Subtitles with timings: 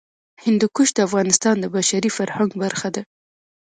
[0.45, 3.01] هندوکش د افغانستان د بشري فرهنګ برخه ده.